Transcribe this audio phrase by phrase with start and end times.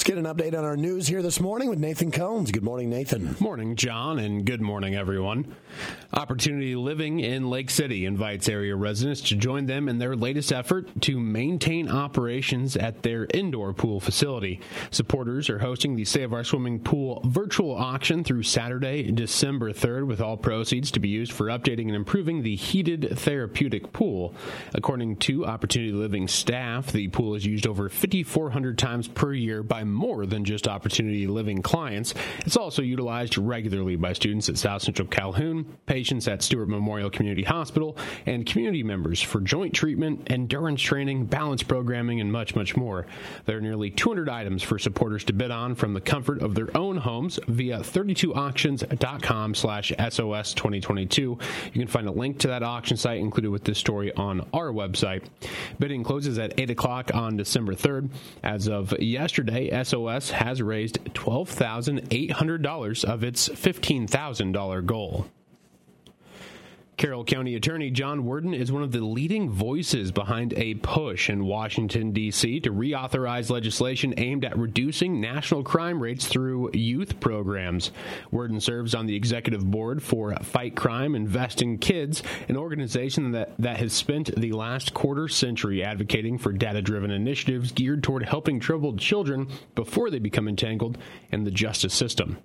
[0.00, 2.50] Let's get an update on our news here this morning with Nathan Cones.
[2.50, 3.36] Good morning, Nathan.
[3.38, 5.54] Morning, John, and good morning, everyone.
[6.14, 10.88] Opportunity Living in Lake City invites area residents to join them in their latest effort
[11.02, 14.60] to maintain operations at their indoor pool facility.
[14.90, 20.22] Supporters are hosting the Save Our Swimming Pool virtual auction through Saturday, December 3rd, with
[20.22, 24.34] all proceeds to be used for updating and improving the heated therapeutic pool.
[24.72, 29.84] According to Opportunity Living staff, the pool is used over 5,400 times per year by
[29.92, 32.14] more than just Opportunity Living clients.
[32.40, 37.42] It's also utilized regularly by students at South Central Calhoun, patients at Stewart Memorial Community
[37.42, 43.06] Hospital, and community members for joint treatment, endurance training, balance programming, and much, much more.
[43.46, 46.76] There are nearly 200 items for supporters to bid on from the comfort of their
[46.76, 51.22] own homes via 32auctions.com slash SOS 2022.
[51.22, 51.38] You
[51.72, 55.24] can find a link to that auction site included with this story on our website.
[55.78, 58.10] Bidding closes at 8 o'clock on December 3rd.
[58.42, 65.26] As of yesterday, SOS has raised $12,800 of its $15,000 goal.
[67.00, 71.46] Carroll County Attorney John Werden is one of the leading voices behind a push in
[71.46, 72.60] Washington, D.C.
[72.60, 77.90] to reauthorize legislation aimed at reducing national crime rates through youth programs.
[78.30, 83.54] Werden serves on the executive board for Fight Crime Invest in Kids, an organization that,
[83.58, 88.60] that has spent the last quarter century advocating for data driven initiatives geared toward helping
[88.60, 90.98] troubled children before they become entangled
[91.32, 92.36] in the justice system.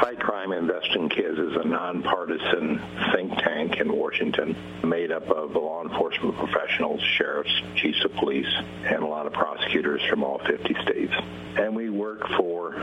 [0.00, 2.80] Fight Crime Invest in Kids is a nonpartisan
[3.12, 8.50] think tank in Washington made up of law enforcement professionals, sheriffs, chiefs of police,
[8.84, 11.12] and a lot of prosecutors from all 50 states.
[11.56, 12.74] And we work for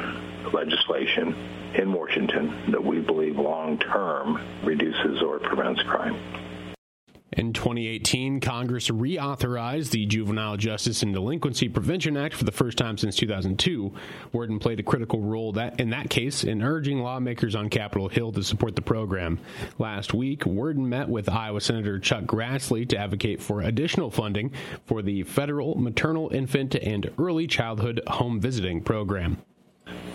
[0.53, 1.35] legislation
[1.73, 6.19] in Washington that we believe long term reduces or prevents crime.
[7.37, 12.97] In 2018, Congress reauthorized the Juvenile Justice and Delinquency Prevention Act for the first time
[12.97, 13.93] since 2002.
[14.33, 18.31] Werden played a critical role that, in that case in urging lawmakers on Capitol Hill
[18.31, 19.37] to support the program.
[19.77, 24.51] Last week, Werden met with Iowa Senator Chuck Grassley to advocate for additional funding
[24.87, 29.37] for the federal maternal, infant, and early childhood home visiting program.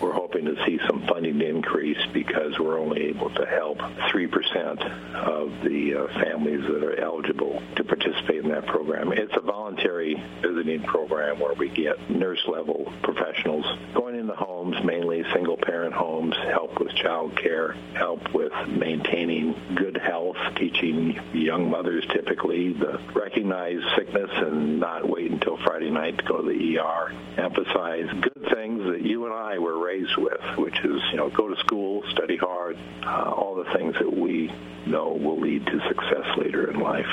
[0.01, 5.51] We're hoping to see some funding increase because we're only able to help 3% of
[5.63, 9.11] the uh, families that are eligible to participate in that program.
[9.13, 15.23] It's a voluntary visiting program where we get nurse level professionals going into homes, mainly
[15.33, 22.05] single parent homes, help with child care, help with maintaining good health, teaching young mothers
[22.11, 27.13] typically to recognize sickness and not wait until Friday night to go to the ER,
[27.37, 31.47] emphasize good things that you and I were raised with, which is, you know, go
[31.47, 34.51] to school, study hard, uh, all the things that we
[34.85, 37.07] know will lead to success later in life.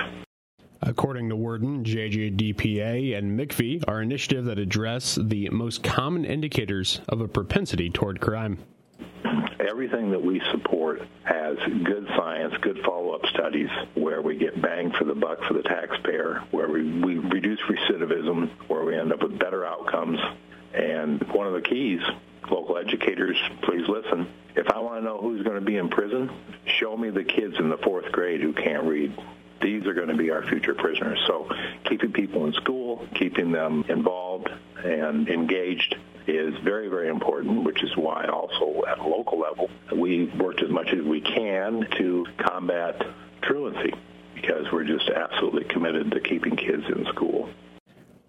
[0.82, 7.20] According to Werden, JJDPA and MCV are initiatives that address the most common indicators of
[7.20, 8.58] a propensity toward crime.
[9.60, 15.04] Everything that we support has good science, good follow-up studies where we get bang for
[15.04, 19.38] the buck for the taxpayer, where we, we reduce recidivism, where we end up with
[19.38, 20.18] better outcomes.
[20.72, 22.00] And one of the keys
[22.50, 24.26] local educators, please listen.
[24.56, 26.30] If I want to know who's going to be in prison,
[26.64, 29.12] show me the kids in the fourth grade who can't read.
[29.60, 31.18] These are going to be our future prisoners.
[31.26, 31.48] So
[31.84, 34.48] keeping people in school, keeping them involved
[34.82, 40.26] and engaged is very, very important, which is why also at a local level, we
[40.26, 43.02] worked as much as we can to combat
[43.42, 43.92] truancy
[44.34, 47.50] because we're just absolutely committed to keeping kids in school.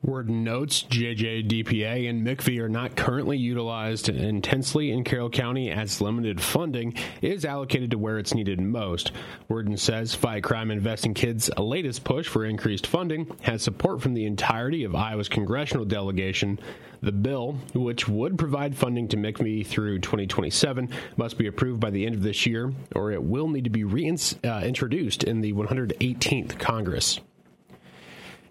[0.03, 6.41] Werden notes JJDPA and MCV are not currently utilized intensely in Carroll County as limited
[6.41, 9.11] funding is allocated to where it's needed most.
[9.47, 14.15] Werden says Fight Crime Invest in Kids' latest push for increased funding has support from
[14.15, 16.59] the entirety of Iowa's congressional delegation.
[17.03, 22.07] The bill, which would provide funding to MCV through 2027, must be approved by the
[22.07, 26.57] end of this year, or it will need to be reintroduced uh, in the 118th
[26.57, 27.19] Congress.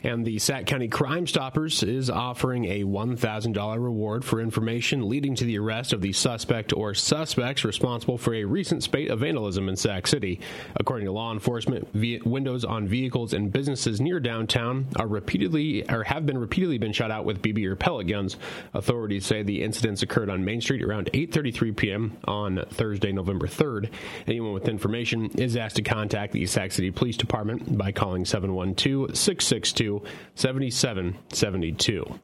[0.03, 5.45] And the Sac County Crime Stoppers is offering a $1,000 reward for information leading to
[5.45, 9.77] the arrest of the suspect or suspects responsible for a recent spate of vandalism in
[9.77, 10.41] Sac City.
[10.77, 11.89] According to law enforcement,
[12.25, 17.11] windows on vehicles and businesses near downtown are repeatedly or have been repeatedly been shot
[17.11, 18.37] out with BB or pellet guns.
[18.73, 22.17] Authorities say the incidents occurred on Main Street around 8:33 p.m.
[22.25, 23.91] on Thursday, November 3rd.
[24.27, 29.17] Anyone with information is asked to contact the Sac City Police Department by calling 712
[29.17, 29.90] 662
[30.35, 32.21] 7772.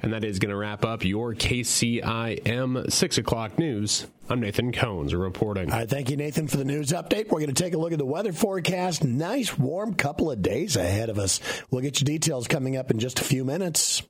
[0.00, 4.06] And that is going to wrap up your KCIM 6 o'clock news.
[4.30, 5.72] I'm Nathan Cones reporting.
[5.72, 7.30] All right, thank you, Nathan, for the news update.
[7.30, 9.02] We're going to take a look at the weather forecast.
[9.02, 11.40] Nice, warm couple of days ahead of us.
[11.70, 14.02] We'll get you details coming up in just a few minutes.